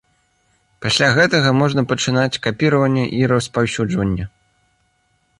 [0.85, 4.25] Пасля гэтага можна пачынаць капіраванне і распаўсюджванне.